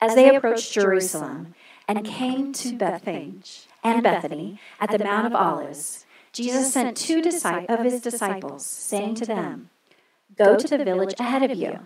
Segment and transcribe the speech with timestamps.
[0.00, 1.54] As they approached Jerusalem
[1.86, 7.18] and came to Bethphage and Bethany at the Mount of Olives, Jesus sent two
[7.68, 9.70] of his disciples, saying to them,
[10.36, 11.80] Go to the village ahead of you,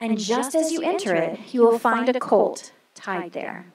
[0.00, 3.66] and just as you enter it, you will find a colt tied there,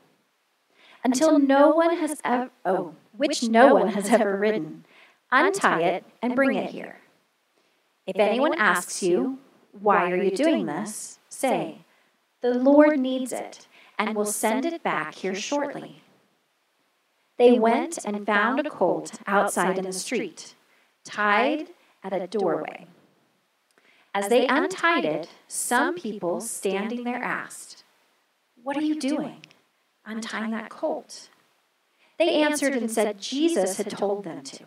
[1.04, 4.86] until no one has ever, oh, which no one has ever ridden.
[5.32, 6.98] Untie it and bring it here.
[8.08, 9.40] If anyone asks you,
[9.72, 11.20] Why are you doing this?
[11.30, 11.83] say,
[12.44, 16.04] the Lord needs it and will send it back here shortly.
[17.38, 20.54] They went and found a colt outside in the street,
[21.06, 21.70] tied
[22.04, 22.86] at a doorway.
[24.14, 27.86] As they untied it, some people standing there asked,
[28.62, 29.38] What are you doing,
[30.06, 31.30] untying that colt?
[32.20, 34.66] They answered and said Jesus had told them to.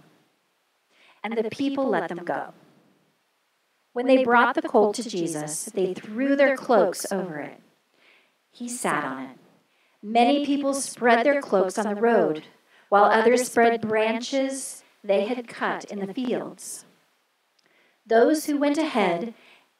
[1.22, 2.54] And the people let them go.
[3.92, 7.60] When they brought the colt to Jesus, they threw their cloaks over it
[8.56, 9.38] he sat on it.
[10.02, 12.44] Many people spread their cloaks on the road,
[12.88, 16.86] while others spread branches they had cut in the fields.
[18.06, 19.34] Those who went ahead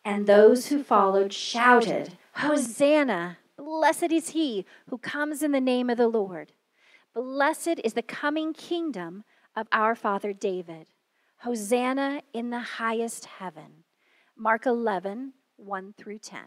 [0.05, 3.39] and those who followed shouted, Hosanna!
[3.57, 6.53] Blessed is he who comes in the name of the Lord.
[7.15, 9.25] Blessed is the coming kingdom
[9.57, 10.89] of our father David.
[11.39, 13.85] Hosanna in the highest heaven.
[14.37, 16.41] Mark 11, 1 through 10.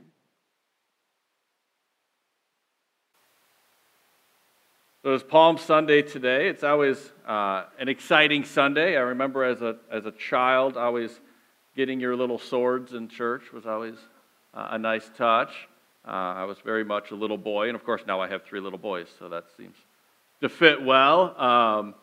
[5.01, 6.49] So it's Palm Sunday today.
[6.49, 8.97] It's always uh, an exciting Sunday.
[8.97, 11.21] I remember as a, as a child, always
[11.73, 13.95] getting your little swords in church was always
[14.53, 15.51] uh, a nice touch.
[16.05, 18.59] Uh, I was very much a little boy, and of course now I have three
[18.59, 19.77] little boys, so that seems
[20.41, 21.39] to fit well.
[21.39, 21.95] Um,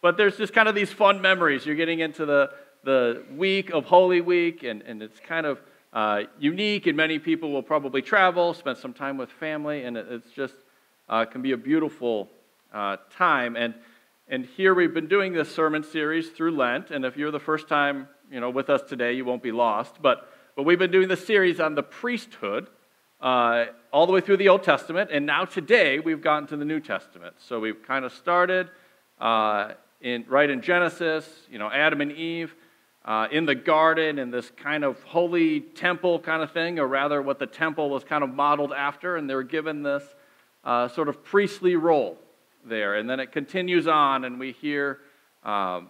[0.00, 1.66] but there's just kind of these fun memories.
[1.66, 2.52] You're getting into the,
[2.84, 5.60] the week of Holy Week, and, and it's kind of
[5.92, 10.06] uh, unique, and many people will probably travel, spend some time with family, and it,
[10.08, 10.54] it's just
[11.08, 12.28] uh, can be a beautiful
[12.72, 13.56] uh, time.
[13.56, 13.74] And,
[14.28, 16.90] and here we've been doing this sermon series through Lent.
[16.90, 20.00] And if you're the first time you know, with us today, you won't be lost.
[20.00, 22.68] But, but we've been doing this series on the priesthood
[23.20, 25.10] uh, all the way through the Old Testament.
[25.12, 27.36] And now today we've gotten to the New Testament.
[27.38, 28.70] So we've kind of started
[29.20, 32.54] uh, in, right in Genesis, you know, Adam and Eve.
[33.06, 37.20] Uh, in the garden in this kind of holy temple kind of thing, or rather,
[37.20, 40.02] what the temple was kind of modeled after, and they were given this
[40.64, 42.18] uh, sort of priestly role
[42.64, 42.94] there.
[42.94, 45.00] And then it continues on, and we hear
[45.44, 45.88] um,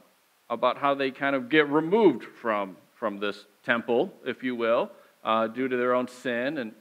[0.51, 4.91] about how they kind of get removed from, from this temple, if you will,
[5.23, 6.59] uh, due to their own sin.
[6.59, 6.73] And,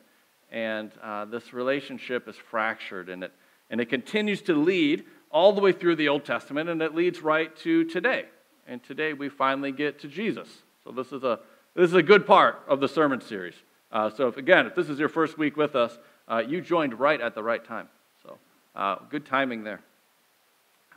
[0.51, 3.31] and uh, this relationship is fractured, and it,
[3.69, 7.21] and it continues to lead all the way through the Old Testament, and it leads
[7.21, 8.25] right to today.
[8.67, 10.47] And today we finally get to Jesus.
[10.83, 11.39] So this is a,
[11.75, 13.55] this is a good part of the sermon series.
[13.91, 15.97] Uh, so, if, again, if this is your first week with us,
[16.28, 17.88] uh, you joined right at the right time.
[18.23, 18.38] So,
[18.75, 19.81] uh, good timing there.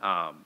[0.01, 0.45] Um,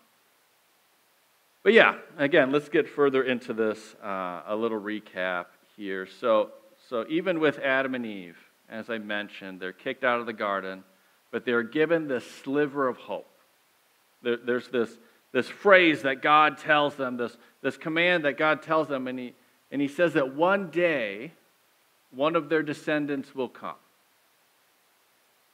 [1.64, 3.96] but yeah, again, let's get further into this.
[4.03, 5.46] Uh, a little recap
[5.78, 6.08] here.
[6.08, 6.52] So,
[6.90, 8.38] so even with Adam and Eve,
[8.69, 10.84] as I mentioned, they're kicked out of the garden,
[11.30, 13.28] but they're given this sliver of hope.
[14.24, 14.98] There, there's this,
[15.31, 19.34] this phrase that God tells them, this, this command that God tells them, and he,
[19.72, 21.34] and he says that one day
[22.09, 23.75] one of their descendants will come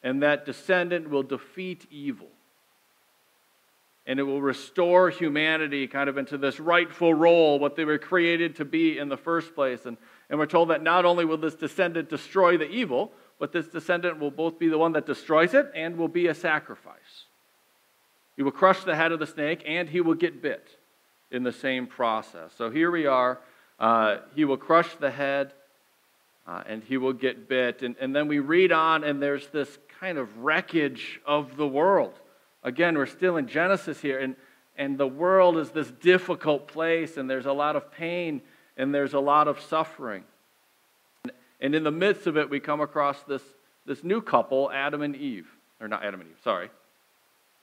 [0.03, 2.27] and that descendant will defeat evil.
[4.05, 8.55] And it will restore humanity kind of into this rightful role, what they were created
[8.57, 9.85] to be in the first place.
[9.85, 9.97] And,
[10.29, 14.19] and we're told that not only will this descendant destroy the evil, but this descendant
[14.19, 17.25] will both be the one that destroys it and will be a sacrifice.
[18.37, 20.77] He will crush the head of the snake and he will get bit
[21.31, 22.53] in the same process.
[22.57, 23.39] So here we are.
[23.79, 25.53] Uh, he will crush the head
[26.47, 27.81] uh, and he will get bit.
[27.81, 32.13] And, and then we read on, and there's this kind of wreckage of the world.
[32.63, 34.35] Again, we're still in Genesis here, and,
[34.77, 38.41] and the world is this difficult place, and there's a lot of pain,
[38.75, 40.23] and there's a lot of suffering.
[41.59, 43.41] And, in the midst of it, we come across this,
[43.85, 45.47] this new couple, Adam and Eve.
[45.81, 46.69] Or not Adam and Eve, sorry.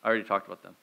[0.02, 0.74] I already talked about them.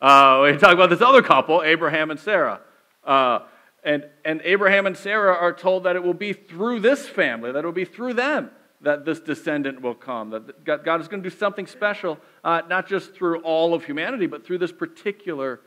[0.00, 2.60] Uh, we talk about this other couple, Abraham and Sarah.
[3.04, 3.40] Uh,
[3.84, 7.60] and, and Abraham and Sarah are told that it will be through this family, that
[7.60, 8.50] it will be through them
[8.82, 12.88] that this descendant will come, that God is going to do something special, uh, not
[12.88, 15.60] just through all of humanity, but through this particular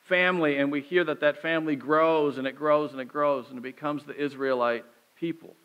[0.00, 0.58] family.
[0.58, 3.62] And we hear that that family grows and it grows and it grows and it
[3.62, 4.84] becomes the Israelite
[5.16, 5.56] people.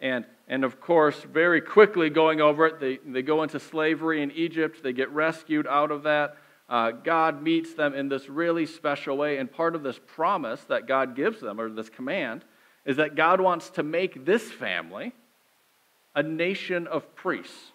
[0.00, 4.30] And, and of course, very quickly going over it, they, they go into slavery in
[4.32, 6.36] Egypt, they get rescued out of that.
[6.68, 9.38] Uh, God meets them in this really special way.
[9.38, 12.44] And part of this promise that God gives them, or this command,
[12.84, 15.12] is that God wants to make this family
[16.16, 17.72] a nation of priests.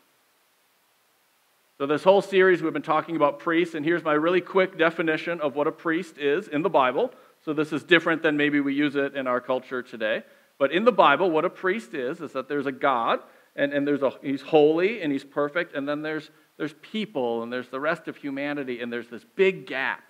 [1.77, 5.39] So, this whole series, we've been talking about priests, and here's my really quick definition
[5.39, 7.11] of what a priest is in the Bible.
[7.45, 10.23] So, this is different than maybe we use it in our culture today.
[10.57, 13.19] But in the Bible, what a priest is, is that there's a God,
[13.55, 17.51] and, and there's a, he's holy and he's perfect, and then there's, there's people, and
[17.51, 20.03] there's the rest of humanity, and there's this big gap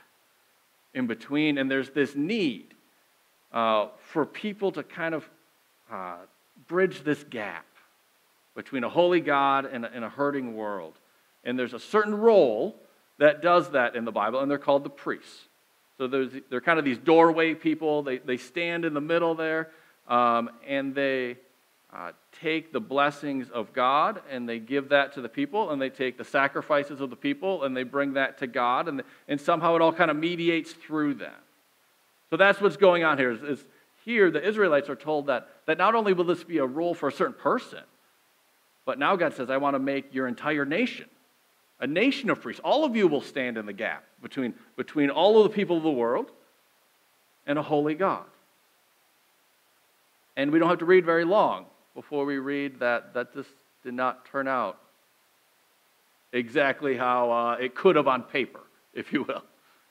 [0.94, 2.74] in between, and there's this need
[3.54, 5.30] uh, for people to kind of
[5.90, 6.18] uh,
[6.68, 7.66] bridge this gap
[8.56, 10.94] between a holy God and a, and a hurting world.
[11.44, 12.76] And there's a certain role
[13.18, 15.48] that does that in the Bible, and they're called the priests.
[15.98, 18.02] So they're kind of these doorway people.
[18.02, 19.70] They, they stand in the middle there,
[20.08, 21.38] um, and they
[21.94, 22.12] uh,
[22.42, 26.18] take the blessings of God and they give that to the people, and they take
[26.18, 29.82] the sacrifices of the people and they bring that to God, and, and somehow it
[29.82, 31.44] all kind of mediates through that.
[32.30, 33.32] So that's what's going on here.
[33.32, 33.66] Is, is
[34.06, 37.10] here, the Israelites are told that, that not only will this be a role for
[37.10, 37.84] a certain person,
[38.86, 41.08] but now God says, I want to make your entire nation
[41.82, 42.62] a nation of priests.
[42.64, 45.84] All of you will stand in the gap between, between all of the people of
[45.84, 46.32] the world
[47.48, 48.24] and a holy God.
[50.38, 53.48] And we don't have to read very long before we read that, that this
[53.84, 54.78] did not turn out
[56.32, 58.62] exactly how uh, it could have on paper,
[58.94, 59.44] if you will.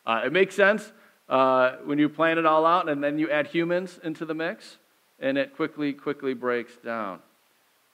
[0.07, 0.93] Uh, it makes sense
[1.29, 4.79] uh, when you plan it all out and then you add humans into the mix,
[5.19, 7.19] and it quickly, quickly breaks down.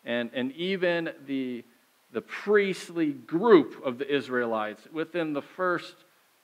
[0.06, 1.64] And, and even the
[2.12, 5.94] the priestly group of the Israelites within the first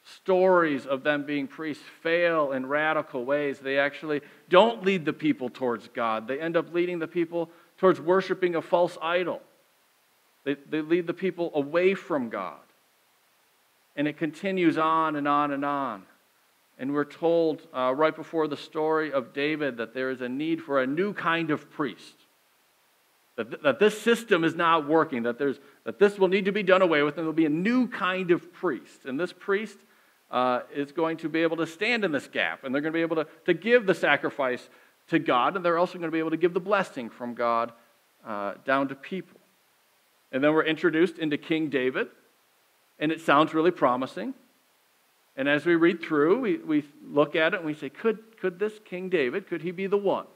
[0.05, 3.59] stories of them being priests fail in radical ways.
[3.59, 4.21] They actually
[4.51, 7.49] don't lead the people towards God, they end up leading the people
[7.79, 9.41] towards worshiping a false idol.
[10.45, 12.59] They, they lead the people away from God.
[13.97, 16.03] And it continues on and on and on.
[16.79, 20.61] And we're told uh, right before the story of David that there is a need
[20.61, 22.22] for a new kind of priest
[23.37, 26.63] that, that this system is not working, that, there's, that this will need to be
[26.63, 29.07] done away with, and there'll be a new kind of priest.
[29.07, 29.79] And this priest
[30.31, 32.97] uh, is going to be able to stand in this gap, and they're going to
[32.97, 34.69] be able to, to give the sacrifice
[35.09, 37.73] to God, and they're also going to be able to give the blessing from God
[38.27, 39.41] uh, down to people.
[40.31, 42.09] And then we're introduced into King David,
[42.99, 44.35] and it sounds really promising.
[45.37, 48.59] And as we read through, we, we look at it and we say, could, could
[48.59, 50.27] this King David, could he be the one?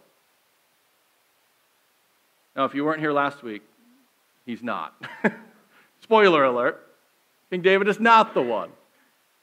[2.57, 3.63] Now, if you weren't here last week,
[4.47, 4.95] he's not.
[6.01, 6.83] Spoiler alert
[7.51, 8.71] King David is not the one.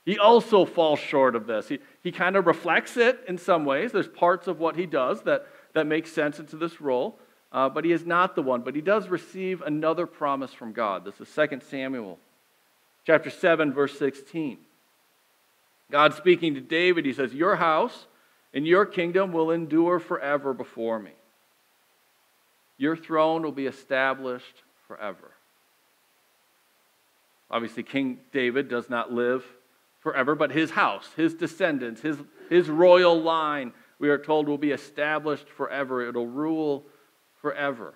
[0.06, 1.69] He also falls short of this.
[1.69, 3.94] He, he kind of reflects it in some ways.
[3.94, 7.18] There's parts of what he does that, that make sense into this role,
[7.54, 8.62] uh, but he is not the one.
[8.62, 11.06] But he does receive another promise from God.
[11.06, 12.19] This is 2 Samuel
[13.06, 14.57] chapter 7, verse 16.
[15.89, 18.07] God speaking to David, he says, Your house
[18.54, 21.12] and your kingdom will endure forever before me.
[22.77, 25.31] Your throne will be established forever.
[27.49, 29.45] Obviously, King David does not live
[29.99, 32.17] forever, but his house, his descendants, his,
[32.49, 36.07] his royal line, we are told, will be established forever.
[36.07, 36.83] It'll rule
[37.41, 37.93] forever.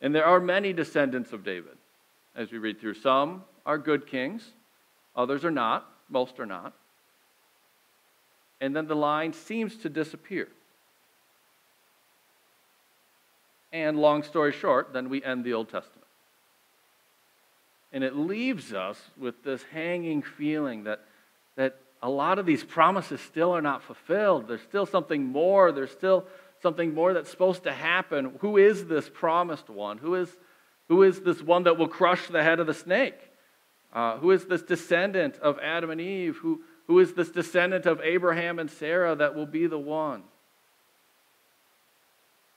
[0.00, 1.76] And there are many descendants of David,
[2.34, 2.94] as we read through.
[2.94, 4.52] Some are good kings,
[5.14, 6.74] others are not, most are not.
[8.60, 10.48] And then the line seems to disappear.
[13.74, 16.06] And long story short, then we end the Old Testament.
[17.92, 21.00] And it leaves us with this hanging feeling that,
[21.56, 24.46] that a lot of these promises still are not fulfilled.
[24.46, 25.72] There's still something more.
[25.72, 26.24] There's still
[26.62, 28.36] something more that's supposed to happen.
[28.38, 29.98] Who is this promised one?
[29.98, 30.28] Who is,
[30.88, 33.18] who is this one that will crush the head of the snake?
[33.92, 36.36] Uh, who is this descendant of Adam and Eve?
[36.42, 40.22] Who, who is this descendant of Abraham and Sarah that will be the one?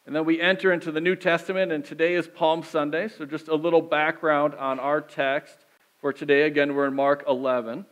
[0.08, 3.10] And then we enter into the New Testament, and today is Palm Sunday.
[3.10, 5.58] So, just a little background on our text
[6.00, 6.44] for today.
[6.44, 7.86] Again, we're in Mark 11.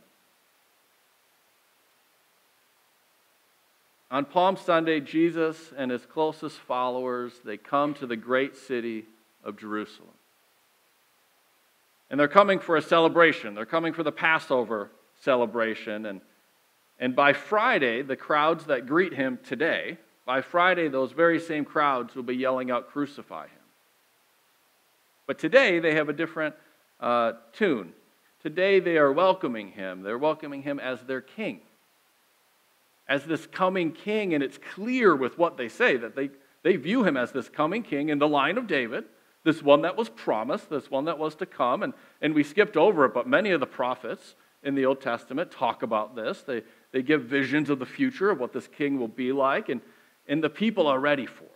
[4.12, 9.04] On Palm Sunday, Jesus and his closest followers, they come to the great city
[9.44, 10.08] of Jerusalem.
[12.10, 13.56] And they're coming for a celebration.
[13.56, 16.06] They're coming for the Passover celebration.
[16.06, 16.22] And,
[16.98, 22.16] and by Friday, the crowds that greet him today, by Friday, those very same crowds
[22.16, 23.52] will be yelling out, Crucify him.
[25.28, 26.56] But today, they have a different
[27.00, 27.94] uh, tune.
[28.42, 30.02] Today, they are welcoming him.
[30.02, 31.62] They're welcoming him as their king,
[33.08, 36.30] as this coming king, and it's clear with what they say that they,
[36.64, 39.06] they view him as this coming king in the line of David,
[39.44, 41.84] this one that was promised, this one that was to come.
[41.84, 45.52] And, and we skipped over it, but many of the prophets in the Old Testament
[45.52, 46.42] talk about this.
[46.42, 49.70] They, they give visions of the future, of what this king will be like.
[49.70, 49.82] And,
[50.28, 51.52] and the people are ready for it.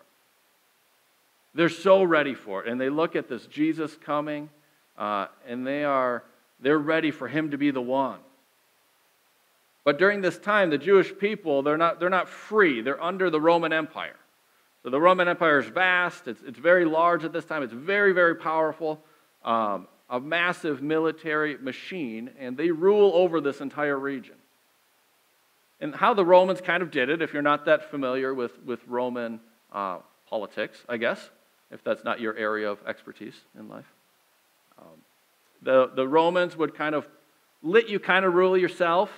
[1.54, 2.70] They're so ready for it.
[2.70, 4.50] And they look at this Jesus coming,
[4.98, 6.24] uh, and they are
[6.60, 8.20] they're ready for him to be the one.
[9.86, 12.82] But during this time, the Jewish people, they're not, they're not free.
[12.82, 14.18] They're under the Roman Empire.
[14.84, 16.28] So the Roman Empire is vast.
[16.28, 17.64] It's, it's very large at this time.
[17.64, 19.02] It's very, very powerful.
[19.44, 24.36] Um, a massive military machine, and they rule over this entire region.
[25.82, 28.80] And how the Romans kind of did it, if you're not that familiar with, with
[28.88, 29.40] Roman
[29.72, 31.30] uh, politics, I guess,
[31.72, 33.86] if that's not your area of expertise in life.
[34.78, 34.88] Um,
[35.62, 37.08] the, the Romans would kind of
[37.62, 39.10] let you kind of rule yourself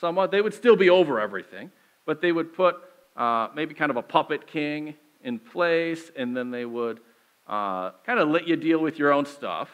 [0.00, 0.30] somewhat.
[0.30, 1.70] They would still be over everything,
[2.06, 2.76] but they would put
[3.16, 7.00] uh, maybe kind of a puppet king in place, and then they would
[7.48, 9.68] uh, kind of let you deal with your own stuff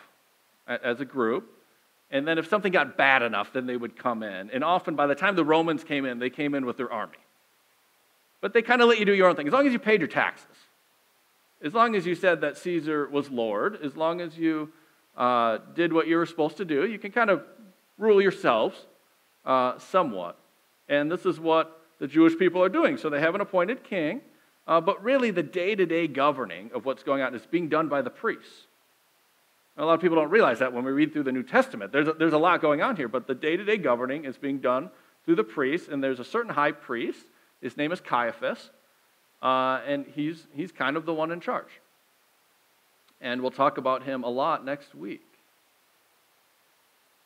[0.66, 1.50] as a group.
[2.10, 4.50] And then if something got bad enough, then they would come in.
[4.50, 7.18] And often by the time the Romans came in, they came in with their army.
[8.40, 10.00] But they kind of let you do your own thing, as long as you paid
[10.00, 10.56] your taxes.
[11.62, 14.72] As long as you said that Caesar was Lord, as long as you
[15.16, 17.44] uh, did what you were supposed to do, you can kind of
[17.98, 18.86] rule yourselves
[19.44, 20.38] uh, somewhat.
[20.88, 22.96] And this is what the Jewish people are doing.
[22.96, 24.22] So they have an appointed king,
[24.66, 27.88] uh, but really the day to day governing of what's going on is being done
[27.88, 28.66] by the priests.
[29.76, 31.92] A lot of people don't realize that when we read through the New Testament.
[31.92, 34.36] There's a, there's a lot going on here, but the day to day governing is
[34.36, 34.90] being done
[35.24, 37.24] through the priests, and there's a certain high priest.
[37.60, 38.70] His name is Caiaphas,
[39.42, 41.80] uh, and he's, he's kind of the one in charge.
[43.20, 45.22] And we'll talk about him a lot next week.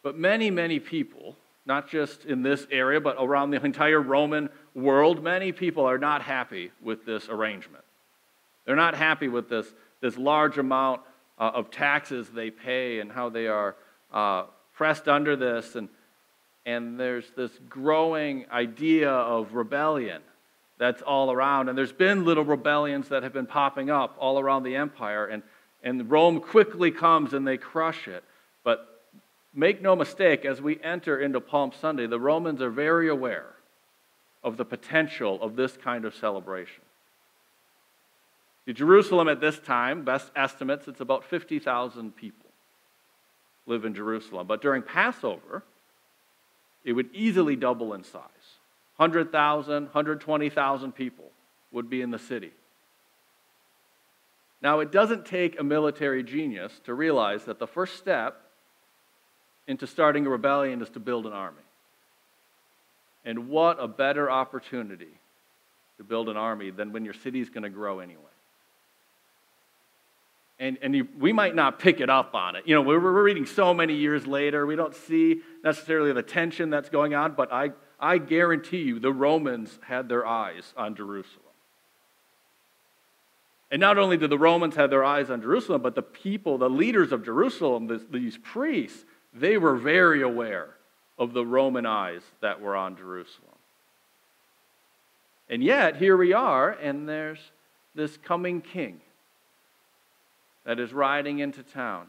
[0.02, 5.22] But many, many people, not just in this area, but around the entire Roman world,
[5.22, 7.84] many people are not happy with this arrangement.
[8.66, 9.66] They're not happy with this,
[10.00, 11.00] this large amount
[11.38, 13.76] uh, of taxes they pay and how they are
[14.12, 15.75] uh, pressed under this.
[15.75, 15.88] And,
[16.67, 20.23] and there's this growing idea of rebellion
[20.79, 21.69] that's all around.
[21.69, 25.26] And there's been little rebellions that have been popping up all around the empire.
[25.26, 25.43] And,
[25.83, 28.25] and Rome quickly comes and they crush it.
[28.64, 29.03] But
[29.55, 33.55] make no mistake, as we enter into Palm Sunday, the Romans are very aware
[34.43, 36.84] of the potential of this kind of celebration.
[38.73, 42.50] Jerusalem at this time, best estimates, it's about 50,000 people
[43.66, 44.47] live in Jerusalem.
[44.47, 45.62] But during Passover,
[46.85, 48.23] it would easily double in size.
[48.97, 51.30] 100,000, 120,000 people
[51.73, 52.52] would be in the city.
[54.62, 58.40] Now, it doesn't take a military genius to realize that the first step
[59.66, 61.59] into starting a rebellion is to build an army.
[63.26, 65.18] And what a better opportunity
[65.99, 68.34] to build an army than when your city is going to grow anyway
[70.58, 72.64] and, and you, we might not pick it up on it.
[72.66, 76.70] You know, we're, we're reading so many years later, we don't see necessarily the tension
[76.70, 81.40] that's going on, but I, I guarantee you the Romans had their eyes on Jerusalem.
[83.70, 86.70] And not only did the Romans have their eyes on Jerusalem, but the people, the
[86.70, 90.76] leaders of Jerusalem, this, these priests, they were very aware
[91.18, 93.49] of the Roman eyes that were on Jerusalem.
[95.49, 97.40] And yet, here we are, and there's
[97.94, 99.00] this coming king
[100.64, 102.06] that is riding into town.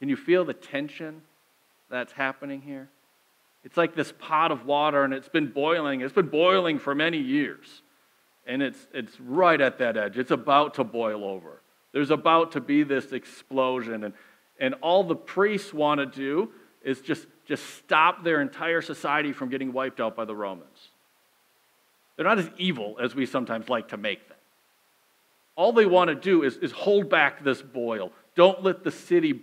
[0.00, 1.22] Can you feel the tension
[1.90, 2.88] that's happening here?
[3.64, 6.02] It's like this pot of water and it's been boiling.
[6.02, 7.82] It's been boiling for many years.
[8.46, 10.18] And it's, it's right at that edge.
[10.18, 11.62] It's about to boil over.
[11.92, 14.04] There's about to be this explosion.
[14.04, 14.14] And,
[14.60, 16.50] and all the priests want to do
[16.82, 20.90] is just, just stop their entire society from getting wiped out by the Romans.
[22.16, 24.38] They're not as evil as we sometimes like to make them.
[25.56, 28.12] All they want to do is, is hold back this boil.
[28.34, 29.42] Don't let the city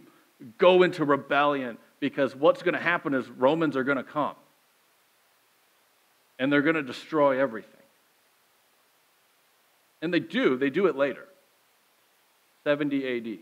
[0.57, 4.35] go into rebellion because what's going to happen is Romans are going to come
[6.39, 7.69] and they're going to destroy everything.
[10.01, 11.27] And they do, they do it later.
[12.63, 13.39] 70 AD.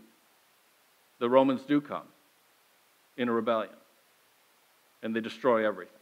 [1.18, 2.06] The Romans do come
[3.16, 3.72] in a rebellion
[5.02, 5.94] and they destroy everything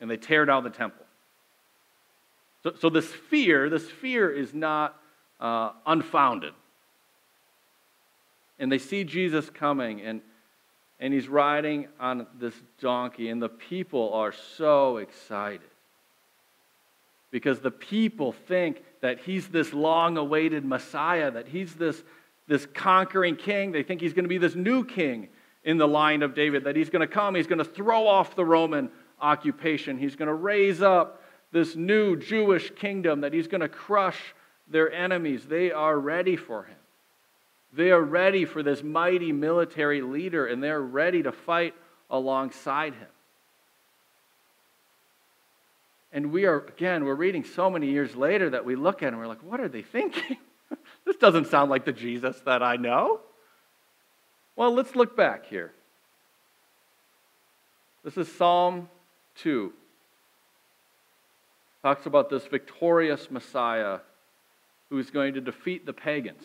[0.00, 1.06] and they tear down the temple.
[2.62, 4.96] So, so this fear, this fear is not
[5.40, 6.52] uh, unfounded.
[8.58, 10.20] And they see Jesus coming, and,
[11.00, 15.68] and he's riding on this donkey, and the people are so excited.
[17.32, 22.00] Because the people think that he's this long awaited Messiah, that he's this,
[22.46, 23.72] this conquering king.
[23.72, 25.28] They think he's going to be this new king
[25.64, 28.36] in the line of David, that he's going to come, he's going to throw off
[28.36, 28.90] the Roman
[29.20, 31.21] occupation, he's going to raise up
[31.52, 34.34] this new Jewish kingdom, that he's going to crush
[34.66, 35.44] their enemies.
[35.44, 36.76] They are ready for him.
[37.74, 41.74] They are ready for this mighty military leader, and they're ready to fight
[42.10, 43.08] alongside him.
[46.12, 49.18] And we are, again, we're reading so many years later that we look at and
[49.18, 50.36] we're like, what are they thinking?
[51.06, 53.20] this doesn't sound like the Jesus that I know.
[54.54, 55.72] Well, let's look back here.
[58.04, 58.90] This is Psalm
[59.36, 59.72] 2.
[61.82, 63.98] Talks about this victorious Messiah
[64.88, 66.42] who is going to defeat the pagans.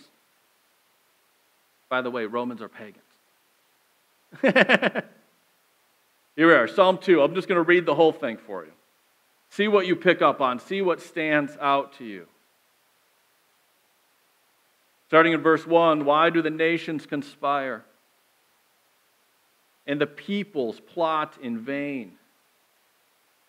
[1.90, 3.04] By the way, Romans are pagans.
[4.42, 7.22] Here we are, Psalm 2.
[7.22, 8.72] I'm just going to read the whole thing for you.
[9.50, 12.28] See what you pick up on, see what stands out to you.
[15.08, 17.86] Starting in verse 1 Why do the nations conspire?
[19.86, 22.14] And the peoples plot in vain.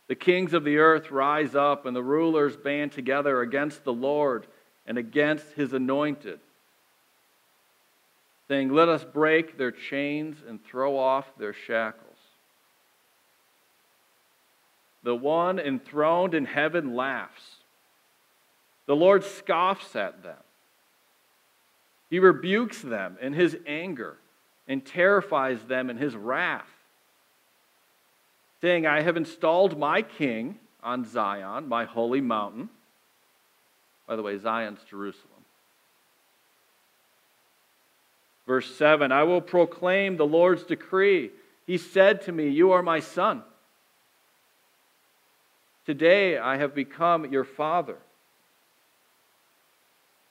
[0.09, 4.47] The kings of the earth rise up, and the rulers band together against the Lord
[4.87, 6.41] and against his anointed,
[8.49, 12.09] saying, Let us break their chains and throw off their shackles.
[15.03, 17.57] The one enthroned in heaven laughs.
[18.87, 20.39] The Lord scoffs at them.
[22.09, 24.17] He rebukes them in his anger
[24.67, 26.71] and terrifies them in his wrath,
[28.61, 32.69] saying, I have installed my king on Zion, my holy mountain.
[34.07, 35.29] By the way, Zion's Jerusalem.
[38.47, 41.31] Verse 7 I will proclaim the Lord's decree.
[41.67, 43.43] He said to me, You are my son.
[45.85, 47.97] Today I have become your father.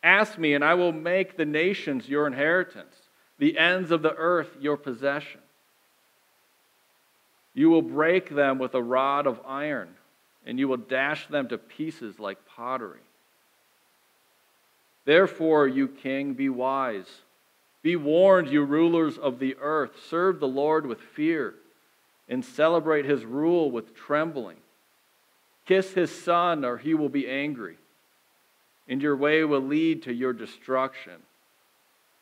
[0.04, 2.96] Ask me, and I will make the nations your inheritance,
[3.40, 5.42] the ends of the earth your possession.
[7.58, 9.90] You will break them with a rod of iron,
[10.46, 13.00] and you will dash them to pieces like pottery.
[15.06, 17.08] Therefore, you king, be wise.
[17.82, 19.94] Be warned, you rulers of the earth.
[20.08, 21.56] Serve the Lord with fear
[22.30, 24.58] and celebrate his rule with trembling.
[25.66, 27.78] Kiss his son, or he will be angry,
[28.88, 31.24] and your way will lead to your destruction.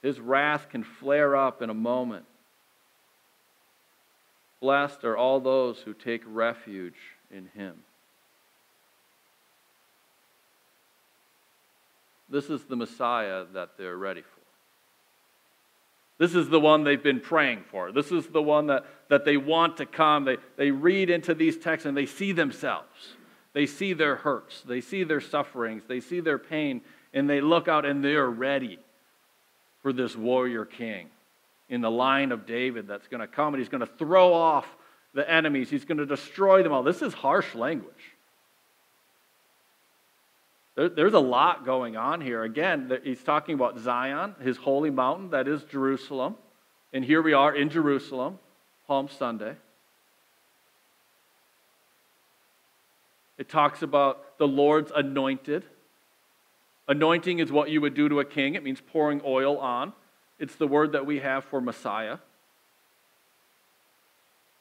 [0.02, 2.24] His wrath can flare up in a moment.
[4.66, 6.98] Blessed are all those who take refuge
[7.30, 7.76] in him.
[12.32, 14.42] This is the Messiah that they're ready for.
[16.18, 17.92] This is the one they've been praying for.
[17.92, 20.26] This is the one that, that they want to come.
[20.26, 23.14] They, they read into these texts and they see themselves.
[23.54, 24.64] They see their hurts.
[24.64, 25.84] They see their sufferings.
[25.88, 26.82] They see their pain.
[27.14, 28.80] And they look out and they're ready
[29.84, 31.10] for this warrior king
[31.70, 34.68] in the line of David that's going to come and he's going to throw off
[35.14, 35.70] the enemies.
[35.70, 36.84] He's going to destroy them all.
[36.84, 37.94] This is harsh language.
[40.76, 42.44] There, there's a lot going on here.
[42.44, 46.36] Again, he's talking about Zion, his holy mountain, that is Jerusalem.
[46.94, 48.40] And here we are in Jerusalem,
[48.88, 49.56] Palm Sunday.
[53.38, 55.66] It talks about the Lord's anointed.
[56.88, 59.94] Anointing is what you would do to a king, it means pouring oil on.
[60.40, 62.18] It's the word that we have for Messiah.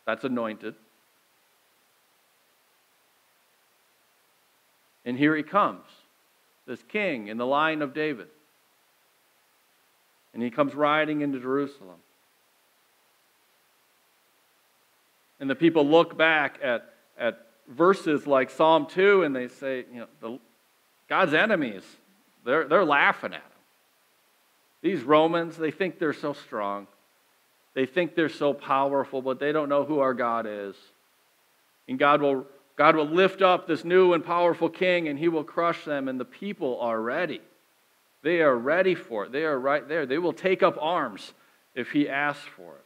[0.07, 0.75] That's anointed.
[5.05, 5.85] And here he comes
[6.67, 8.29] this king in the line of David.
[10.33, 11.99] And he comes riding into Jerusalem.
[15.39, 20.01] And the people look back at, at verses like Psalm 2 and they say, you
[20.01, 20.39] know, the,
[21.09, 21.85] God's enemies,
[22.45, 23.54] they're, they're laughing at him.
[24.85, 26.87] These Romans, they think they're so strong.
[27.73, 30.77] They think they're so powerful, but they don't know who our God is.
[31.88, 35.44] And God will God will lift up this new and powerful king and he will
[35.44, 37.40] crush them, and the people are ready.
[38.23, 39.33] They are ready for it.
[39.33, 40.05] They are right there.
[40.05, 41.33] They will take up arms
[41.75, 42.85] if he asks for it.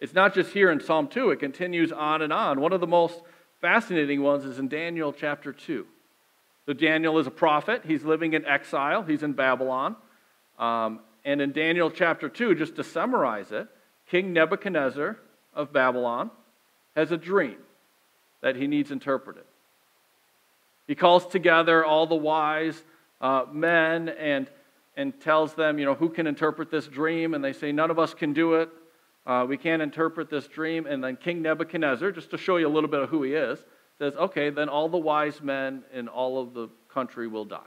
[0.00, 2.60] It's not just here in Psalm 2, it continues on and on.
[2.60, 3.22] One of the most
[3.62, 5.86] fascinating ones is in Daniel chapter 2.
[6.66, 7.82] So, Daniel is a prophet.
[7.86, 9.96] He's living in exile, he's in Babylon.
[10.58, 13.68] Um, and in Daniel chapter 2, just to summarize it,
[14.08, 15.18] King Nebuchadnezzar
[15.54, 16.30] of Babylon
[16.94, 17.56] has a dream
[18.42, 19.42] that he needs interpreted.
[20.86, 22.80] He calls together all the wise
[23.20, 24.48] uh, men and,
[24.96, 27.34] and tells them, you know, who can interpret this dream?
[27.34, 28.70] And they say, none of us can do it.
[29.26, 30.86] Uh, we can't interpret this dream.
[30.86, 33.58] And then King Nebuchadnezzar, just to show you a little bit of who he is,
[33.98, 37.58] says, okay, then all the wise men in all of the country will die.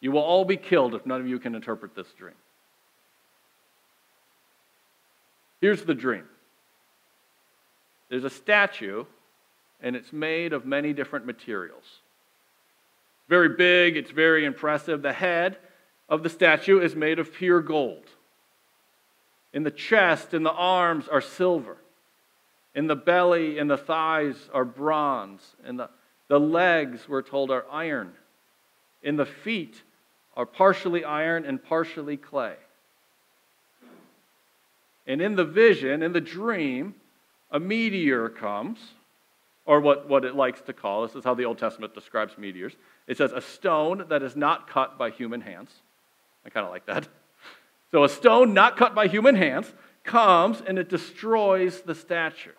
[0.00, 2.34] You will all be killed if none of you can interpret this dream.
[5.60, 6.24] Here's the dream
[8.08, 9.04] there's a statue,
[9.80, 11.84] and it's made of many different materials.
[13.28, 15.02] Very big, it's very impressive.
[15.02, 15.58] The head
[16.08, 18.04] of the statue is made of pure gold.
[19.52, 21.76] In the chest and the arms are silver.
[22.78, 25.90] In the belly and the thighs are bronze, and the,
[26.28, 28.12] the legs, we're told, are iron.
[29.02, 29.82] In the feet
[30.36, 32.54] are partially iron and partially clay.
[35.08, 36.94] And in the vision, in the dream,
[37.50, 38.78] a meteor comes,
[39.66, 42.74] or what, what it likes to call, this is how the Old Testament describes meteors.
[43.08, 45.72] It says, a stone that is not cut by human hands.
[46.46, 47.08] I kind of like that.
[47.90, 49.66] So a stone not cut by human hands
[50.04, 52.52] comes and it destroys the statue.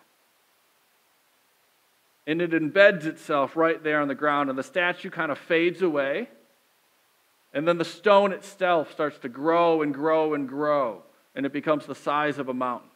[2.30, 5.82] And it embeds itself right there on the ground, and the statue kind of fades
[5.82, 6.28] away.
[7.52, 11.02] And then the stone itself starts to grow and grow and grow,
[11.34, 12.88] and it becomes the size of a mountain.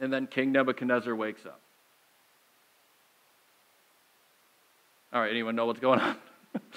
[0.00, 1.58] And then King Nebuchadnezzar wakes up.
[5.10, 6.16] All right, anyone know what's going on?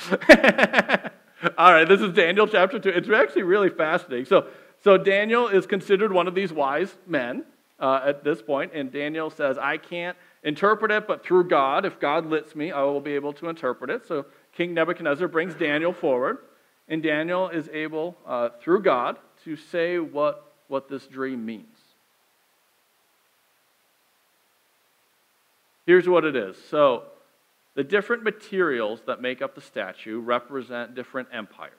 [1.57, 2.87] All right, this is Daniel chapter 2.
[2.87, 4.27] It's actually really fascinating.
[4.27, 4.47] So,
[4.81, 7.43] so Daniel is considered one of these wise men
[7.81, 11.99] uh, at this point, and Daniel says, I can't interpret it, but through God, if
[11.99, 14.07] God lets me, I will be able to interpret it.
[14.07, 16.39] So King Nebuchadnezzar brings Daniel forward,
[16.87, 21.77] and Daniel is able, uh, through God, to say what, what this dream means.
[25.85, 26.57] Here's what it is.
[26.69, 27.03] So,
[27.75, 31.71] the different materials that make up the statue represent different empires.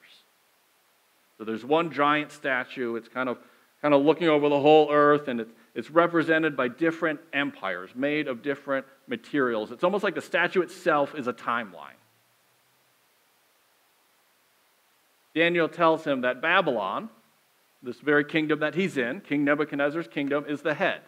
[1.37, 3.39] So there's one giant statue, it's kind of,
[3.83, 8.27] kind of looking over the whole earth, and it's, it's represented by different empires made
[8.27, 9.71] of different materials.
[9.71, 11.99] It's almost like the statue itself is a timeline.
[15.35, 17.09] Daniel tells him that Babylon,
[17.83, 21.01] this very kingdom that he's in, King Nebuchadnezzar's kingdom, is the head,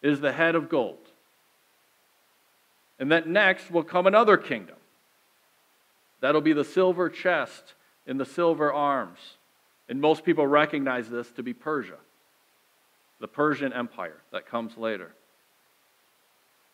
[0.00, 0.96] is the head of gold.
[2.98, 4.76] And that next will come another kingdom.
[6.20, 7.74] That'll be the silver chest
[8.06, 9.18] and the silver arms.
[9.90, 11.98] And most people recognize this to be Persia,
[13.20, 15.12] the Persian Empire that comes later.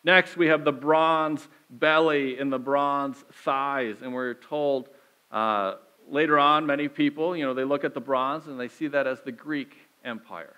[0.03, 3.97] Next, we have the bronze belly and the bronze thighs.
[4.03, 4.87] And we're told
[5.31, 5.75] uh,
[6.07, 9.07] later on, many people, you know, they look at the bronze and they see that
[9.07, 9.75] as the Greek
[10.05, 10.55] Empire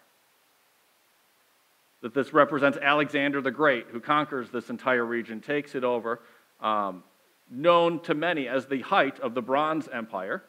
[2.02, 6.22] that this represents Alexander the Great, who conquers this entire region, takes it over,
[6.62, 7.04] um,
[7.50, 10.44] known to many as the height of the Bronze Empire.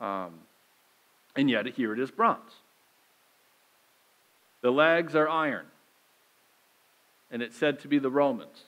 [0.00, 0.40] Um,
[1.36, 2.52] and yet, here it is bronze.
[4.62, 5.66] The legs are iron,
[7.30, 8.62] and it's said to be the Romans.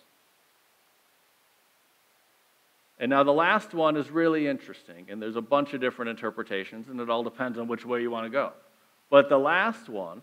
[2.98, 6.88] And now the last one is really interesting, and there's a bunch of different interpretations,
[6.88, 8.52] and it all depends on which way you want to go.
[9.11, 10.22] But the last one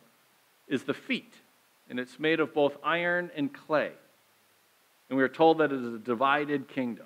[0.68, 1.34] is the feet
[1.90, 3.92] and it's made of both iron and clay.
[5.10, 7.06] And we are told that it is a divided kingdom.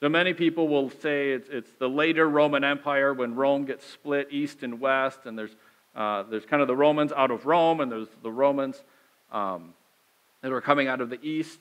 [0.00, 4.28] So many people will say it's, it's the later Roman Empire when Rome gets split
[4.30, 5.54] east and west, and there's,
[5.94, 8.82] uh, there's kind of the Romans out of Rome, and there's the Romans
[9.30, 9.74] um,
[10.40, 11.60] that are coming out of the east.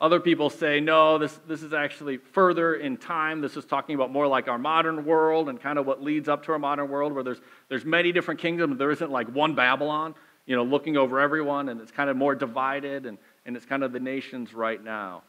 [0.00, 3.40] Other people say, no, this, this is actually further in time.
[3.40, 6.44] This is talking about more like our modern world and kind of what leads up
[6.46, 8.78] to our modern world, where there's, there's many different kingdoms.
[8.78, 10.14] There isn't like one Babylon,
[10.46, 13.82] you know, looking over everyone, and it's kind of more divided, and, and it's kind
[13.82, 15.22] of the nations right now.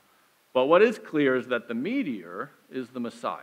[0.54, 3.42] But what is clear is that the meteor is the Messiah.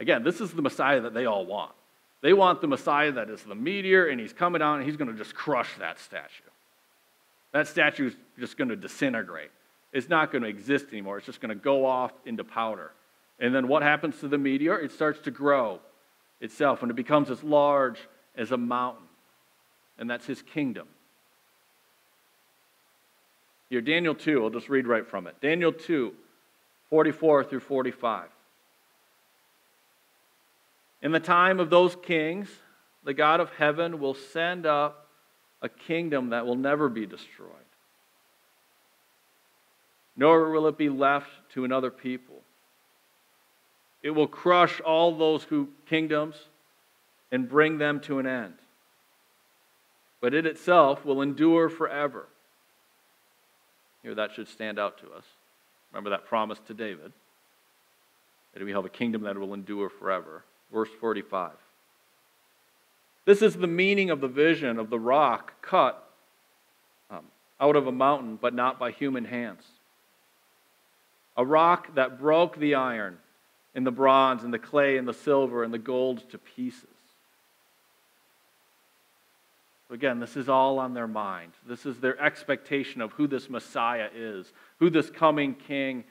[0.00, 1.72] Again, this is the Messiah that they all want.
[2.22, 5.10] They want the Messiah that is the meteor, and he's coming down, and he's going
[5.10, 6.50] to just crush that statue.
[7.52, 9.50] That statue is just going to disintegrate.
[9.92, 11.18] It's not going to exist anymore.
[11.18, 12.90] It's just going to go off into powder.
[13.38, 14.78] And then what happens to the meteor?
[14.78, 15.80] It starts to grow
[16.40, 17.98] itself and it becomes as large
[18.36, 19.06] as a mountain.
[19.98, 20.88] And that's his kingdom.
[23.70, 25.40] Here, Daniel 2, I'll just read right from it.
[25.40, 26.12] Daniel 2,
[26.90, 28.28] 44 through 45.
[31.02, 32.48] In the time of those kings,
[33.04, 35.08] the God of heaven will send up
[35.60, 37.48] a kingdom that will never be destroyed,
[40.16, 42.42] nor will it be left to another people.
[44.02, 46.36] It will crush all those who kingdoms
[47.32, 48.54] and bring them to an end.
[50.20, 52.26] But it itself will endure forever.
[54.04, 55.24] That should stand out to us.
[55.92, 57.12] Remember that promise to David
[58.52, 60.44] that we have a kingdom that will endure forever.
[60.72, 61.52] Verse 45.
[63.24, 66.08] This is the meaning of the vision of the rock cut
[67.10, 67.24] um,
[67.60, 69.64] out of a mountain, but not by human hands.
[71.36, 73.18] A rock that broke the iron
[73.74, 76.93] and the bronze and the clay and the silver and the gold to pieces.
[79.90, 81.52] Again, this is all on their mind.
[81.66, 86.04] This is their expectation of who this Messiah is, who this coming king,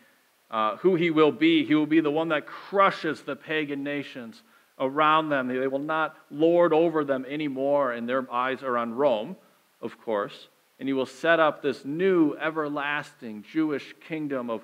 [0.51, 1.65] uh, who he will be.
[1.65, 4.43] He will be the one that crushes the pagan nations
[4.79, 5.47] around them.
[5.47, 9.35] They will not lord over them anymore, and their eyes are on Rome,
[9.81, 10.49] of course.
[10.79, 14.63] And he will set up this new, everlasting Jewish kingdom of,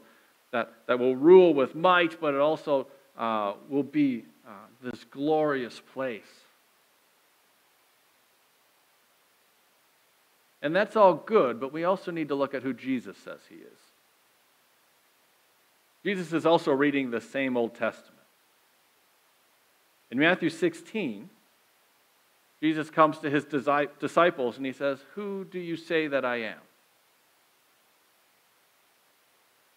[0.52, 4.52] that, that will rule with might, but it also uh, will be uh,
[4.84, 6.22] this glorious place.
[10.62, 13.56] And that's all good, but we also need to look at who Jesus says he
[13.56, 13.80] is.
[16.04, 18.16] Jesus is also reading the same Old Testament.
[20.12, 21.30] In Matthew 16,
[22.62, 26.60] Jesus comes to his disciples and he says, Who do you say that I am?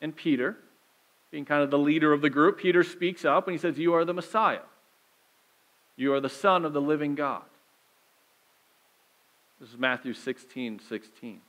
[0.01, 0.57] And Peter,
[1.31, 3.95] being kind of the leader of the group, Peter speaks up and he says, You
[3.95, 4.62] are the Messiah.
[5.97, 7.45] You are the Son of the living God.
[9.62, 11.40] This is Matthew 16 16.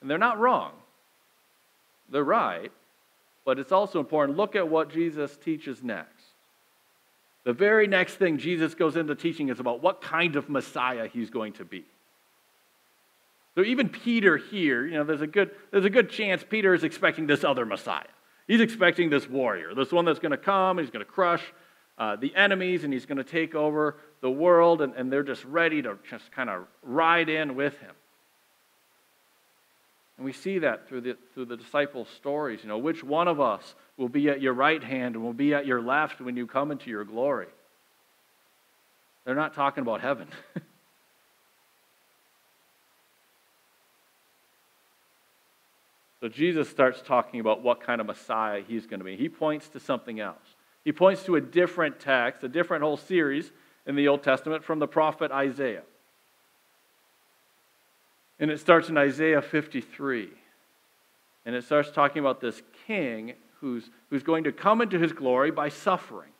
[0.00, 0.72] And they're not wrong,
[2.10, 2.72] they're right,
[3.44, 4.36] but it's also important.
[4.36, 6.24] Look at what Jesus teaches next.
[7.44, 11.30] The very next thing Jesus goes into teaching is about what kind of Messiah he's
[11.30, 11.84] going to be.
[13.54, 16.82] So even Peter here, you know, there's a good, there's a good chance Peter is
[16.82, 18.02] expecting this other Messiah.
[18.48, 21.42] He's expecting this warrior, this one that's going to come, he's going to crush
[21.96, 25.44] uh, the enemies, and he's going to take over the world, and, and they're just
[25.44, 27.90] ready to just kind of ride in with him.
[30.16, 32.60] And we see that through the, through the disciples' stories.
[32.62, 35.52] You know, which one of us will be at your right hand and will be
[35.52, 37.48] at your left when you come into your glory?
[39.26, 40.28] They're not talking about heaven.
[46.22, 49.18] so Jesus starts talking about what kind of Messiah he's going to be.
[49.18, 50.56] He points to something else.
[50.82, 53.52] He points to a different text, a different whole series
[53.86, 55.82] in the Old Testament from the prophet Isaiah.
[58.40, 60.30] And it starts in Isaiah 53.
[61.46, 65.50] And it starts talking about this king who's, who's going to come into his glory
[65.50, 66.30] by suffering.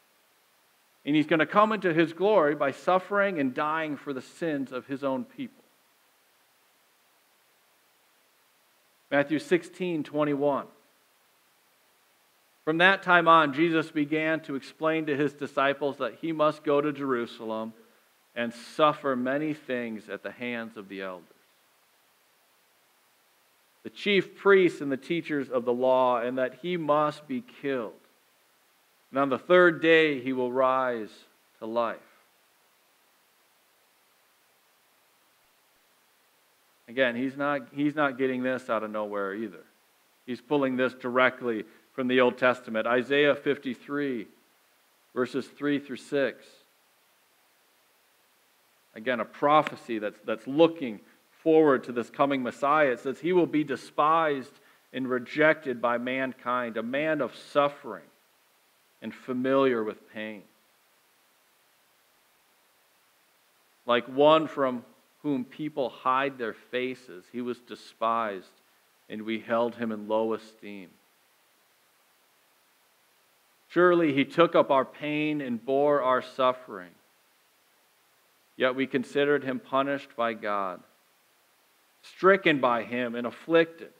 [1.05, 4.73] And he's going to come into his glory by suffering and dying for the sins
[4.73, 5.63] of his own people.
[9.11, 10.67] Matthew 16, 21.
[12.64, 16.81] From that time on, Jesus began to explain to his disciples that he must go
[16.81, 17.74] to Jerusalem
[18.35, 21.29] and suffer many things at the hands of the elders
[23.85, 27.92] the chief priests and the teachers of the law, and that he must be killed.
[29.11, 31.11] And on the third day he will rise
[31.59, 31.98] to life.
[36.88, 39.64] Again, he's not, he's not getting this out of nowhere either.
[40.27, 41.64] He's pulling this directly
[41.95, 42.87] from the Old Testament.
[42.87, 44.27] Isaiah 53,
[45.15, 46.45] verses 3 through 6.
[48.97, 51.01] Again, a prophecy that's, that's looking
[51.43, 52.91] forward to this coming Messiah.
[52.91, 54.53] It says, He will be despised
[54.93, 58.05] and rejected by mankind, a man of suffering
[59.03, 60.43] and familiar with pain.
[63.87, 64.85] Like one from
[65.23, 68.47] whom people hide their faces, he was despised,
[69.09, 70.91] and we held him in low esteem.
[73.75, 76.93] Surely he took up our pain and bore our suffering.
[78.57, 80.81] Yet we considered him punished by God
[82.05, 83.91] stricken by him and afflicted.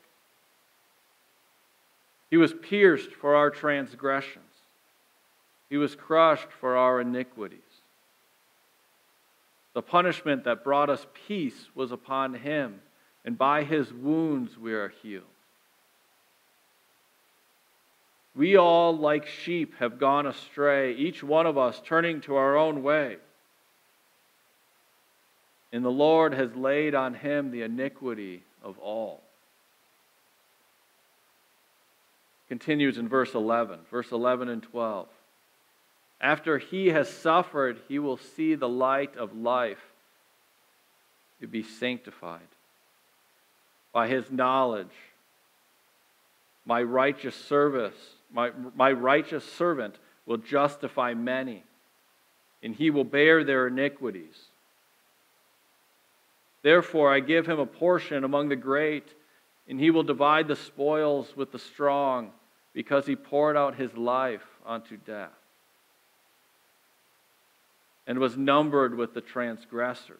[2.29, 4.45] He was pierced for our transgressions,
[5.69, 7.59] he was crushed for our iniquities.
[9.73, 12.79] The punishment that brought us peace was upon him,
[13.25, 15.34] and by his wounds we are healed.
[18.35, 22.83] We all, like sheep, have gone astray, each one of us turning to our own
[22.83, 23.17] way
[25.75, 29.21] and the Lord has laid on him the iniquity of all.
[32.47, 35.05] Continues in verse 11, verse 11 and 12.
[36.21, 39.83] After he has suffered, he will see the light of life
[41.41, 42.39] to be sanctified.
[43.91, 44.95] By his knowledge,
[46.65, 49.95] my righteous service, my, my righteous servant
[50.25, 51.63] will justify many,
[52.61, 54.35] and he will bear their iniquities.
[56.61, 59.07] Therefore, I give him a portion among the great,
[59.69, 62.31] and he will divide the spoils with the strong,
[62.73, 65.29] because he poured out his life unto death,
[68.05, 70.19] and was numbered with the transgressors.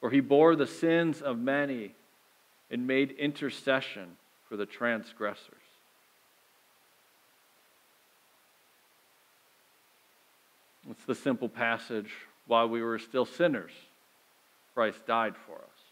[0.00, 1.94] For he bore the sins of many
[2.70, 4.16] and made intercession
[4.48, 5.63] for the transgressors.
[10.90, 12.10] It's the simple passage
[12.46, 13.72] while we were still sinners.
[14.74, 15.84] Christ died for us.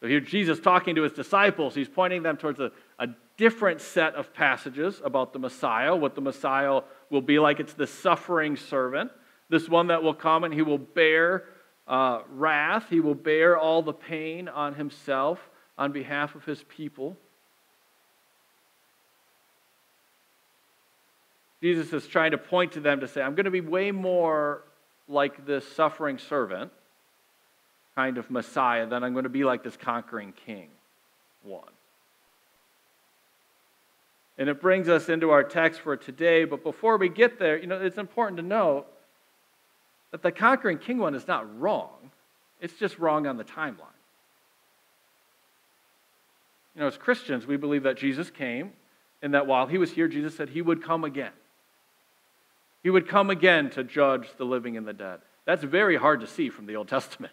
[0.00, 4.14] So here, Jesus talking to his disciples, he's pointing them towards a, a different set
[4.16, 7.60] of passages about the Messiah, what the Messiah will be like.
[7.60, 9.12] It's the suffering servant,
[9.48, 11.44] this one that will come and he will bear
[11.86, 17.16] uh, wrath, he will bear all the pain on himself on behalf of his people.
[21.62, 24.64] Jesus is trying to point to them to say, I'm going to be way more
[25.06, 26.72] like this suffering servant
[27.94, 30.68] kind of Messiah than I'm going to be like this conquering king
[31.44, 31.62] one.
[34.38, 36.44] And it brings us into our text for today.
[36.44, 38.86] But before we get there, you know, it's important to note
[40.10, 42.10] that the conquering king one is not wrong,
[42.60, 43.86] it's just wrong on the timeline.
[46.74, 48.72] You know, as Christians, we believe that Jesus came
[49.20, 51.32] and that while he was here, Jesus said he would come again.
[52.82, 55.20] He would come again to judge the living and the dead.
[55.44, 57.32] That's very hard to see from the Old Testament.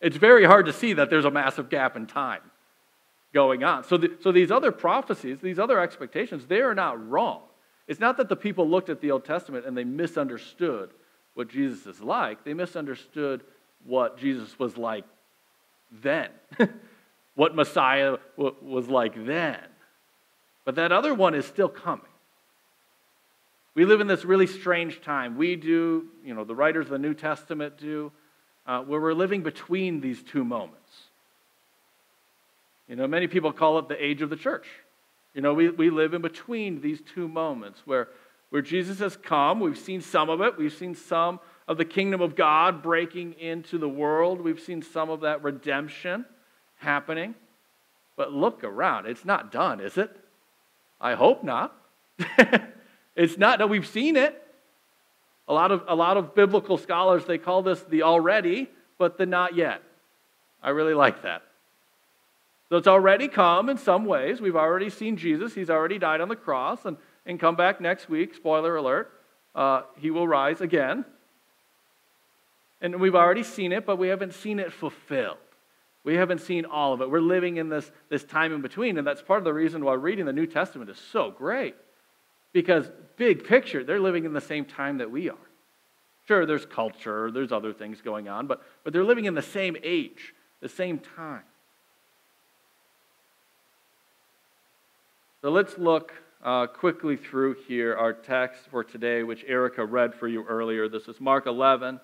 [0.00, 2.42] It's very hard to see that there's a massive gap in time
[3.32, 3.84] going on.
[3.84, 7.42] So, the, so these other prophecies, these other expectations, they are not wrong.
[7.86, 10.90] It's not that the people looked at the Old Testament and they misunderstood
[11.34, 13.42] what Jesus is like, they misunderstood
[13.84, 15.04] what Jesus was like
[16.02, 16.30] then,
[17.34, 19.60] what Messiah was like then.
[20.64, 22.06] But that other one is still coming.
[23.74, 25.36] We live in this really strange time.
[25.36, 28.12] We do, you know, the writers of the New Testament do,
[28.66, 30.90] uh, where we're living between these two moments.
[32.88, 34.66] You know, many people call it the age of the church.
[35.34, 38.08] You know, we, we live in between these two moments where,
[38.50, 39.58] where Jesus has come.
[39.58, 40.56] We've seen some of it.
[40.56, 44.40] We've seen some of the kingdom of God breaking into the world.
[44.40, 46.24] We've seen some of that redemption
[46.76, 47.34] happening.
[48.16, 49.06] But look around.
[49.06, 50.16] It's not done, is it?
[51.00, 51.74] I hope not.
[53.16, 53.58] it's not.
[53.58, 54.40] that we've seen it.
[55.46, 59.26] A lot of, a lot of biblical scholars, they call this the already, but the
[59.26, 59.82] not yet.
[60.62, 61.42] I really like that.
[62.70, 64.40] So it's already come in some ways.
[64.40, 65.54] We've already seen Jesus.
[65.54, 66.96] He's already died on the cross and,
[67.26, 68.34] and come back next week.
[68.34, 69.12] Spoiler alert.
[69.54, 71.04] Uh, he will rise again.
[72.80, 75.36] And we've already seen it, but we haven't seen it fulfilled.
[76.04, 77.10] We haven't seen all of it.
[77.10, 79.94] We're living in this, this time in between, and that's part of the reason why
[79.94, 81.74] reading the New Testament is so great.
[82.54, 85.36] Because, big picture, they're living in the same time that we are.
[86.26, 89.76] Sure, there's culture, there's other things going on, but, but they're living in the same
[89.82, 91.42] age, the same time.
[95.42, 100.28] So let's look uh, quickly through here our text for today, which Erica read for
[100.28, 100.88] you earlier.
[100.88, 102.00] This is Mark 11,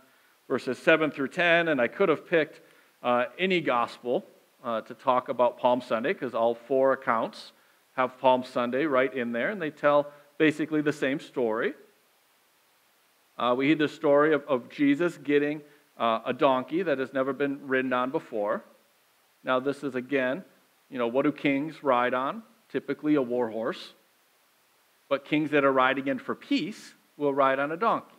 [0.48, 2.60] verses 7 through 10, and I could have picked
[3.02, 4.26] uh, any gospel
[4.62, 7.52] uh, to talk about Palm Sunday because all four accounts
[7.96, 11.74] have Palm Sunday right in there, and they tell basically the same story.
[13.38, 15.60] Uh, we hear the story of, of Jesus getting
[15.98, 18.64] uh, a donkey that has never been ridden on before.
[19.44, 20.42] Now, this is again,
[20.90, 22.42] you know, what do kings ride on?
[22.70, 23.94] typically a war horse,
[25.08, 28.14] but kings that are riding in for peace will ride on a donkey.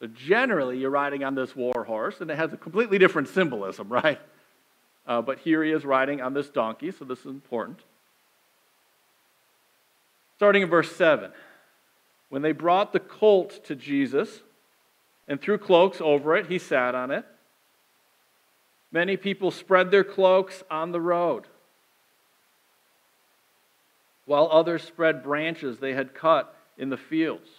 [0.00, 3.88] So generally, you're riding on this war horse, and it has a completely different symbolism,
[3.92, 4.20] right?
[5.06, 7.80] Uh, but here he is riding on this donkey, so this is important.
[10.38, 11.32] Starting in verse 7.
[12.28, 14.42] When they brought the colt to Jesus
[15.26, 17.24] and threw cloaks over it, he sat on it.
[18.92, 21.48] Many people spread their cloaks on the road
[24.26, 27.50] while others spread branches they had cut in the fields.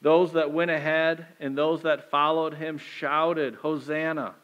[0.00, 4.36] Those that went ahead and those that followed him shouted, Hosanna!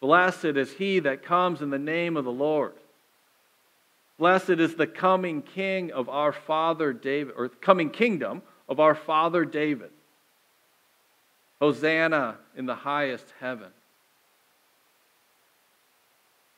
[0.00, 2.74] Blessed is he that comes in the name of the Lord.
[4.18, 9.44] Blessed is the coming king of our father David, or coming kingdom of our father
[9.44, 9.90] David.
[11.60, 13.70] Hosanna in the highest heaven.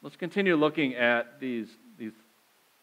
[0.02, 2.12] Let's continue looking at these, these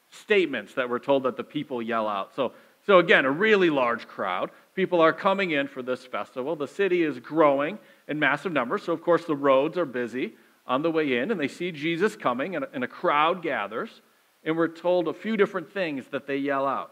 [0.09, 2.35] statements that we're told that the people yell out.
[2.35, 2.53] So,
[2.85, 4.51] so, again, a really large crowd.
[4.75, 6.55] People are coming in for this festival.
[6.55, 8.83] The city is growing in massive numbers.
[8.83, 10.33] So, of course, the roads are busy
[10.67, 14.01] on the way in, and they see Jesus coming, and a, and a crowd gathers.
[14.45, 16.91] And we're told a few different things that they yell out.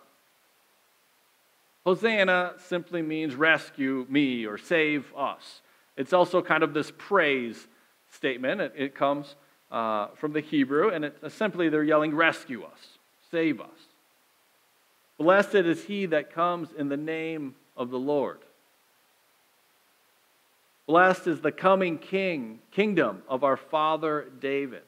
[1.85, 5.61] Hosanna simply means rescue me or save us.
[5.97, 7.67] It's also kind of this praise
[8.09, 8.61] statement.
[8.61, 9.35] It, it comes
[9.71, 12.97] uh, from the Hebrew, and it's simply they're yelling, Rescue us,
[13.31, 13.69] save us.
[15.17, 18.39] Blessed is he that comes in the name of the Lord.
[20.87, 24.83] Blessed is the coming king, kingdom of our father David.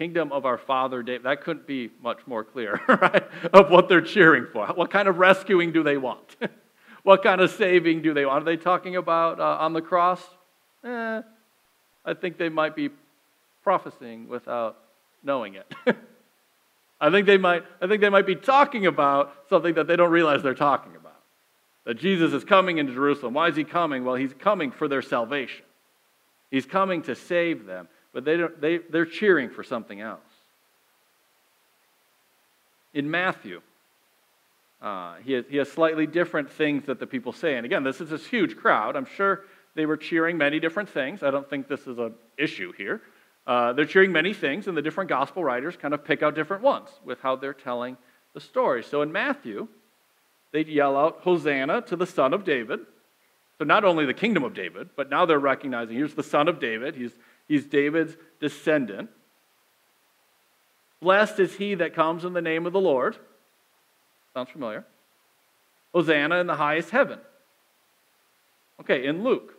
[0.00, 1.24] Kingdom of our father David.
[1.24, 3.22] That couldn't be much more clear, right?
[3.52, 4.66] Of what they're cheering for.
[4.68, 6.36] What kind of rescuing do they want?
[7.02, 8.40] what kind of saving do they want?
[8.40, 10.22] Are they talking about uh, on the cross?
[10.84, 11.20] Eh,
[12.06, 12.88] I think they might be
[13.62, 14.78] prophesying without
[15.22, 15.70] knowing it.
[16.98, 20.10] I think they might I think they might be talking about something that they don't
[20.10, 21.20] realize they're talking about.
[21.84, 23.34] That Jesus is coming into Jerusalem.
[23.34, 24.06] Why is he coming?
[24.06, 25.66] Well, he's coming for their salvation.
[26.50, 30.20] He's coming to save them, but they don't, they, they're cheering for something else.
[32.92, 33.60] In Matthew,
[34.82, 37.56] uh, he, has, he has slightly different things that the people say.
[37.56, 38.96] And again, this is this huge crowd.
[38.96, 39.44] I'm sure
[39.74, 41.22] they were cheering many different things.
[41.22, 43.02] I don't think this is an issue here.
[43.46, 46.62] Uh, they're cheering many things, and the different gospel writers kind of pick out different
[46.62, 47.96] ones with how they're telling
[48.34, 48.82] the story.
[48.82, 49.68] So in Matthew,
[50.52, 52.80] they yell out, Hosanna to the Son of David.
[53.58, 56.60] So not only the kingdom of David, but now they're recognizing here's the Son of
[56.60, 56.96] David.
[56.96, 57.12] He's,
[57.50, 59.10] he's David's descendant.
[61.02, 63.16] Blessed is he that comes in the name of the Lord.
[64.32, 64.86] Sounds familiar.
[65.92, 67.18] Hosanna in the highest heaven.
[68.80, 69.54] Okay, in Luke.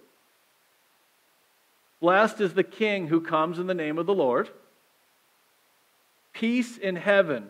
[1.99, 4.49] Blessed is the King who comes in the name of the Lord.
[6.31, 7.49] Peace in heaven,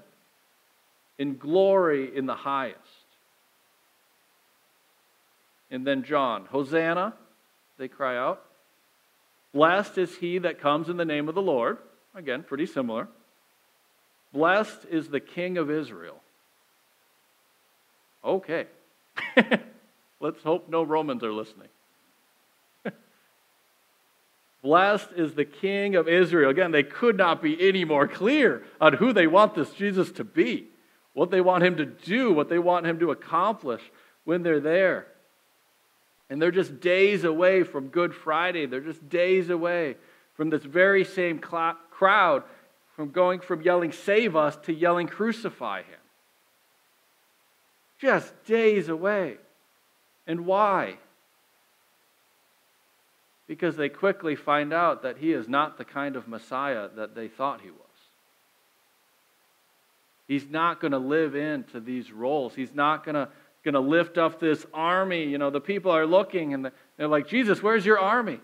[1.19, 2.79] in glory in the highest.
[5.69, 7.13] And then John, Hosanna,
[7.77, 8.43] they cry out.
[9.53, 11.77] Blessed is he that comes in the name of the Lord.
[12.15, 13.07] Again, pretty similar.
[14.33, 16.21] Blessed is the King of Israel.
[18.23, 18.67] Okay.
[20.19, 21.67] Let's hope no Romans are listening.
[24.63, 26.49] Blessed is the King of Israel.
[26.49, 30.23] Again, they could not be any more clear on who they want this Jesus to
[30.23, 30.67] be,
[31.13, 33.81] what they want him to do, what they want him to accomplish
[34.23, 35.07] when they're there.
[36.31, 38.65] And they're just days away from Good Friday.
[38.65, 39.97] They're just days away
[40.33, 42.43] from this very same cl- crowd
[42.95, 45.99] from going from yelling, Save us, to yelling, Crucify him.
[47.99, 49.35] Just days away.
[50.25, 50.99] And why?
[53.45, 57.27] Because they quickly find out that he is not the kind of Messiah that they
[57.27, 57.77] thought he was.
[60.29, 62.55] He's not going to live into these roles.
[62.55, 63.27] He's not going to
[63.63, 65.23] going to lift up this army.
[65.23, 68.39] You know, the people are looking and they're like, Jesus, where's your army?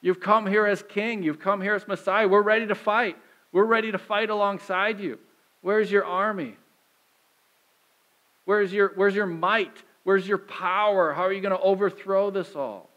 [0.00, 1.22] You've come here as king.
[1.22, 2.28] You've come here as Messiah.
[2.28, 3.16] We're ready to fight.
[3.52, 5.18] We're ready to fight alongside you.
[5.62, 6.56] Where's your army?
[8.44, 9.82] Where's your, where's your might?
[10.02, 11.12] Where's your power?
[11.14, 12.90] How are you going to overthrow this all?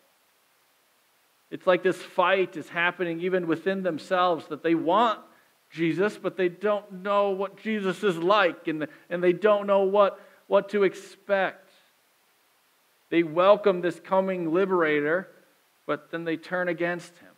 [1.50, 5.20] It's like this fight is happening even within themselves that they want
[5.70, 10.20] Jesus, but they don't know what Jesus is like and, and they don't know what,
[10.48, 11.70] what to expect.
[13.10, 15.30] They welcome this coming liberator,
[15.86, 17.30] but then they turn against him.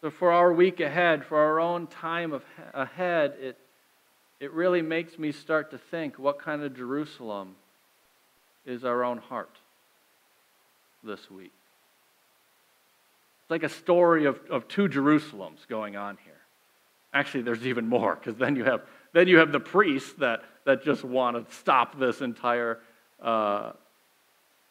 [0.00, 3.58] So, for our week ahead, for our own time of, ahead, it,
[4.38, 7.56] it really makes me start to think what kind of Jerusalem
[8.66, 9.56] is our own heart
[11.02, 11.52] this week.
[13.42, 16.34] It's like a story of, of two Jerusalems going on here.
[17.14, 18.82] Actually, there's even more, because then you have
[19.14, 22.80] then you have the priests that, that just want to stop this entire
[23.22, 23.70] uh,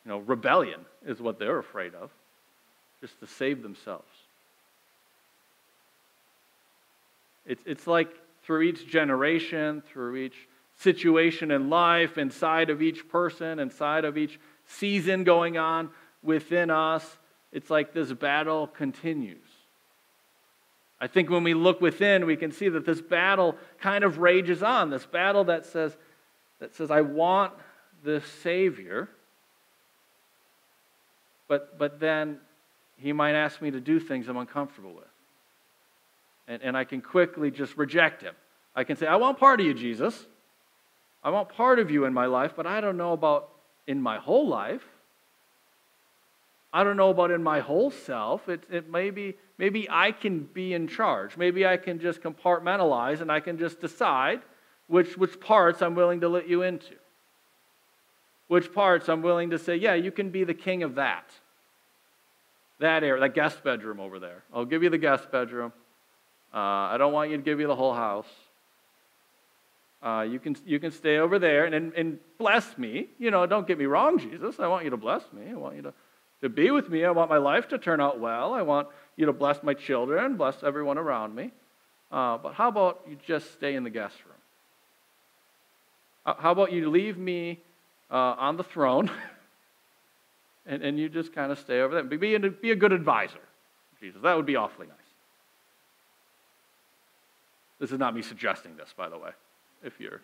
[0.04, 2.12] you know, rebellion, is what they're afraid of,
[3.00, 4.04] just to save themselves.
[7.46, 8.10] It's, it's like
[8.44, 10.36] through each generation, through each
[10.78, 15.90] situation in life, inside of each person, inside of each season going on
[16.22, 17.18] within us,
[17.54, 19.43] it's like this battle continues.
[21.04, 24.64] I think when we look within, we can see that this battle kind of rages
[24.64, 24.90] on.
[24.90, 25.98] This battle that says,
[26.62, 27.52] that says I want
[28.06, 29.10] the Savior,
[31.50, 32.40] but, but then
[32.96, 35.04] he might ask me to do things I'm uncomfortable with.
[36.48, 38.36] And, and I can quickly just reject him.
[38.74, 40.26] I can say, I want part of you, Jesus.
[41.22, 43.50] I want part of you in my life, but I don't know about
[43.88, 44.86] in my whole life.
[46.74, 48.50] I don't know about in my whole self.
[48.50, 51.38] It, it maybe, maybe I can be in charge.
[51.38, 54.42] Maybe I can just compartmentalize and I can just decide
[54.88, 56.96] which, which parts I'm willing to let you into.
[58.48, 61.30] Which parts I'm willing to say, yeah, you can be the king of that.
[62.80, 64.44] That area, that guest bedroom over there.
[64.52, 65.72] I'll give you the guest bedroom.
[66.54, 68.28] Uh, I don't want you to give you the whole house.
[70.02, 73.08] Uh, you, can, you can stay over there and, and, and bless me.
[73.20, 74.60] You know, don't get me wrong, Jesus.
[74.60, 75.50] I want you to bless me.
[75.50, 75.94] I want you to,
[76.44, 77.06] to be with me.
[77.06, 78.54] I want my life to turn out well.
[78.54, 81.52] I want you to bless my children, bless everyone around me.
[82.12, 84.36] Uh, but how about you just stay in the guest room?
[86.38, 87.60] How about you leave me
[88.12, 89.10] uh, on the throne
[90.66, 92.04] and, and you just kind of stay over there?
[92.04, 93.40] Be, be a good advisor,
[94.02, 94.22] Jesus.
[94.22, 94.98] That would be awfully nice.
[97.80, 99.32] This is not me suggesting this, by the way.
[99.82, 100.22] If you're,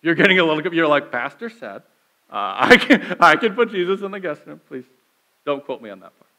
[0.00, 1.82] you're getting a little, you're like, Pastor said,
[2.30, 4.84] uh, I, can, I can put Jesus in the guest room, please.
[5.46, 6.30] Don't quote me on that part.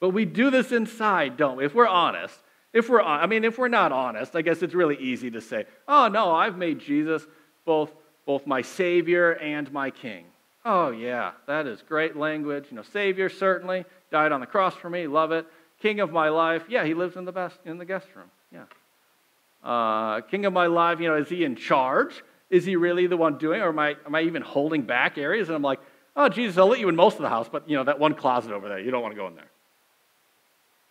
[0.00, 1.66] But we do this inside, don't we?
[1.66, 2.38] If we're honest,
[2.72, 5.66] if we're, I mean, if we're not honest, I guess it's really easy to say,
[5.86, 7.26] oh, no, I've made Jesus
[7.64, 7.90] both,
[8.26, 10.24] both my Savior and my King.
[10.64, 12.66] Oh, yeah, that is great language.
[12.70, 15.46] You know, Savior, certainly, died on the cross for me, love it.
[15.80, 18.64] King of my life, yeah, he lives in the, best, in the guest room, yeah.
[19.62, 22.22] Uh, king of my life, you know, is he in charge?
[22.50, 25.48] Is he really the one doing, or am I, am I even holding back areas?
[25.48, 25.80] And I'm like,
[26.16, 28.14] oh, Jesus, I'll let you in most of the house, but, you know, that one
[28.14, 29.50] closet over there, you don't want to go in there.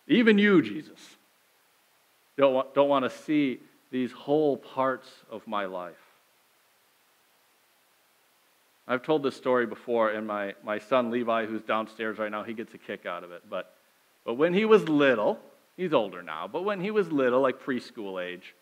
[0.06, 0.98] Even you, Jesus,
[2.36, 3.60] don't want, don't want to see
[3.90, 5.94] these whole parts of my life.
[8.86, 12.52] I've told this story before, and my, my son Levi, who's downstairs right now, he
[12.52, 13.42] gets a kick out of it.
[13.48, 13.74] But,
[14.26, 15.38] but when he was little,
[15.76, 18.54] he's older now, but when he was little, like preschool age,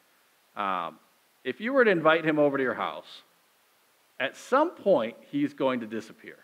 [0.54, 0.98] um,
[1.42, 3.22] if you were to invite him over to your house,
[4.20, 6.36] at some point he's going to disappear.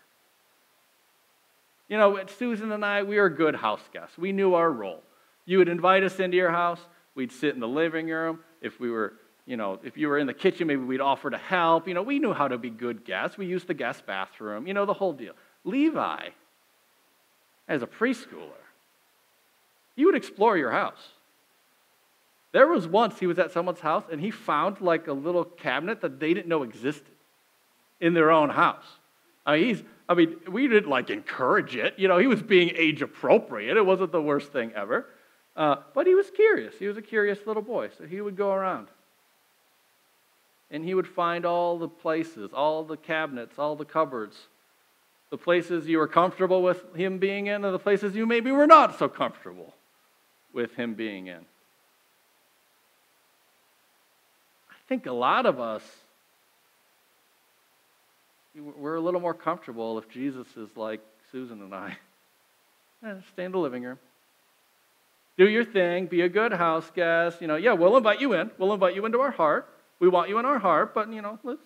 [1.89, 4.17] You know, Susan and I, we were good house guests.
[4.17, 5.03] We knew our role.
[5.45, 6.79] You would invite us into your house,
[7.15, 8.39] we'd sit in the living room.
[8.61, 9.13] If we were,
[9.47, 11.87] you know, if you were in the kitchen, maybe we'd offer to help.
[11.87, 13.37] You know, we knew how to be good guests.
[13.37, 15.33] We used the guest bathroom, you know, the whole deal.
[15.63, 16.29] Levi,
[17.67, 18.51] as a preschooler,
[19.95, 21.09] he would explore your house.
[22.51, 26.01] There was once he was at someone's house and he found like a little cabinet
[26.01, 27.13] that they didn't know existed
[27.99, 28.85] in their own house.
[29.45, 31.93] I mean, he's, I mean, we didn't like encourage it.
[31.97, 33.77] You know, he was being age appropriate.
[33.77, 35.05] It wasn't the worst thing ever.
[35.55, 36.73] Uh, but he was curious.
[36.79, 37.89] He was a curious little boy.
[37.95, 38.87] So he would go around.
[40.71, 44.35] And he would find all the places, all the cabinets, all the cupboards,
[45.29, 48.67] the places you were comfortable with him being in, and the places you maybe were
[48.67, 49.75] not so comfortable
[50.53, 51.45] with him being in.
[54.71, 55.83] I think a lot of us
[58.59, 61.01] we're a little more comfortable if Jesus is like
[61.31, 61.97] Susan and I.
[63.01, 63.97] Eh, stay in the living room.
[65.37, 66.07] Do your thing.
[66.07, 67.39] Be a good house guest.
[67.39, 68.51] You know, yeah, we'll invite you in.
[68.57, 69.73] We'll invite you into our heart.
[70.01, 71.63] We want you in our heart, but you know, let's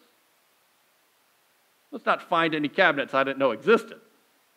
[1.92, 4.00] let's not find any cabinets I didn't know existed.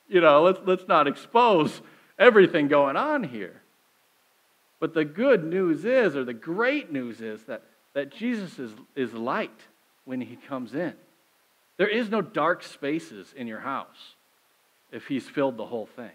[0.07, 1.80] You know, let's let's not expose
[2.18, 3.62] everything going on here.
[4.78, 7.62] But the good news is, or the great news is, that,
[7.95, 9.59] that Jesus is, is light
[10.05, 10.95] when he comes in.
[11.77, 14.14] There is no dark spaces in your house
[14.91, 16.11] if he's filled the whole thing.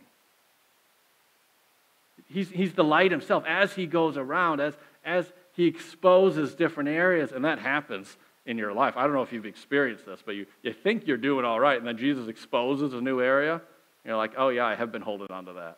[2.27, 7.31] He's, he's the light himself as he goes around, as, as he exposes different areas,
[7.31, 8.95] and that happens in your life.
[8.95, 11.77] I don't know if you've experienced this, but you, you think you're doing all right,
[11.77, 13.61] and then Jesus exposes a new area.
[14.05, 15.77] You're like, oh, yeah, I have been holding on to that.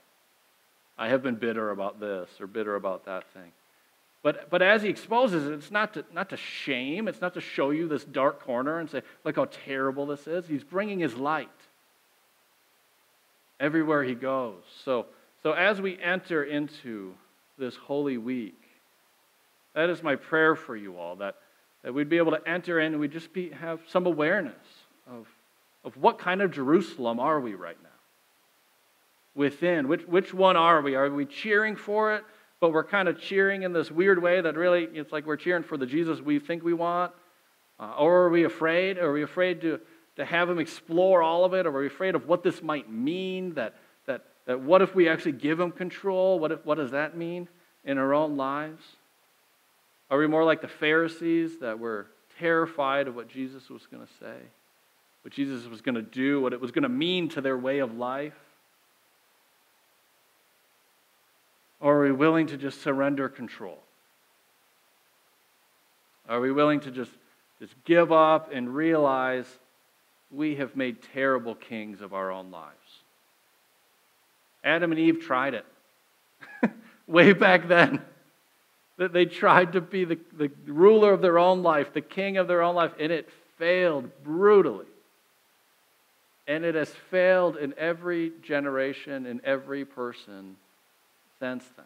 [0.98, 3.52] I have been bitter about this or bitter about that thing.
[4.24, 7.42] But, but as he exposes it, it's not to, not to shame, it's not to
[7.42, 10.48] show you this dark corner and say, look how terrible this is.
[10.48, 11.50] He's bringing his light
[13.60, 14.64] everywhere he goes.
[14.86, 15.08] So,
[15.44, 17.14] so as we enter into
[17.58, 18.62] this holy week,
[19.76, 21.36] that is my prayer for you all, that,
[21.84, 24.56] that we'd be able to enter in and we'd just be, have some awareness
[25.06, 25.28] of,
[25.84, 27.90] of what kind of Jerusalem are we right now?
[29.36, 30.96] Within, which, which one are we?
[30.96, 32.24] Are we cheering for it?
[32.64, 35.64] But we're kind of cheering in this weird way that really it's like we're cheering
[35.64, 37.12] for the Jesus we think we want?
[37.78, 38.98] Uh, or are we afraid?
[38.98, 39.82] Are we afraid to,
[40.16, 41.66] to have him explore all of it?
[41.66, 43.56] Or are we afraid of what this might mean?
[43.56, 46.40] That, that, that what if we actually give him control?
[46.40, 47.50] What, if, what does that mean
[47.84, 48.82] in our own lives?
[50.10, 52.08] Are we more like the Pharisees that were
[52.40, 54.38] terrified of what Jesus was going to say,
[55.24, 57.80] what Jesus was going to do, what it was going to mean to their way
[57.80, 58.40] of life?
[61.84, 63.78] Or are we willing to just surrender control?
[66.30, 67.12] Are we willing to just,
[67.60, 69.46] just give up and realize
[70.32, 72.78] we have made terrible kings of our own lives?
[74.64, 75.66] Adam and Eve tried it
[77.08, 78.02] way back then.
[78.96, 82.48] That they tried to be the, the ruler of their own life, the king of
[82.48, 83.28] their own life, and it
[83.58, 84.86] failed brutally.
[86.48, 90.56] And it has failed in every generation, in every person
[91.44, 91.86] since then.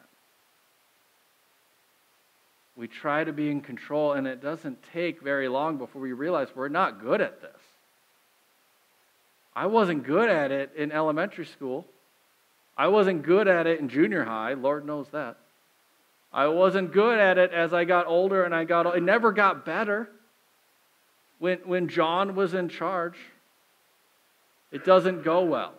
[2.76, 6.50] We try to be in control, and it doesn't take very long before we realize
[6.54, 7.60] we're not good at this.
[9.56, 11.88] I wasn't good at it in elementary school.
[12.78, 14.54] I wasn't good at it in junior high.
[14.54, 15.38] Lord knows that.
[16.32, 19.66] I wasn't good at it as I got older and I got it never got
[19.66, 20.08] better.
[21.40, 23.18] When when John was in charge,
[24.72, 25.74] it doesn't go well.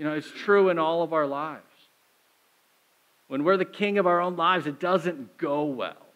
[0.00, 1.60] You know, it's true in all of our lives.
[3.28, 6.06] When we're the king of our own lives, it doesn't go well.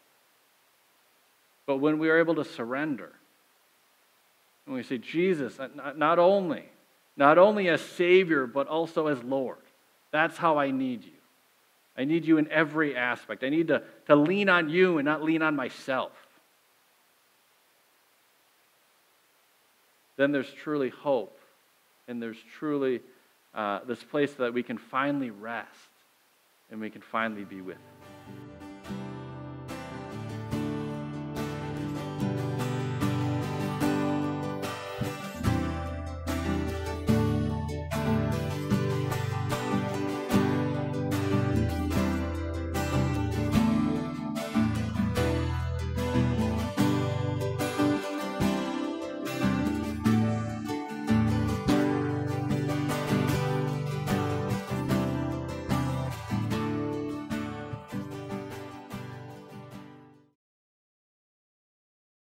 [1.67, 3.13] But when we are able to surrender,
[4.65, 6.65] and we say, Jesus, uh, not only
[7.19, 9.59] not only as Savior, but also as Lord.
[10.13, 11.11] That's how I need you.
[11.95, 13.45] I need you in every aspect.
[13.45, 16.13] I need to, to lean on you and not lean on myself.
[20.17, 21.39] Then there's truly hope,
[22.09, 23.03] and there's truly
[23.55, 25.71] uh, this place that we can finally rest
[26.71, 27.94] and we can finally be with.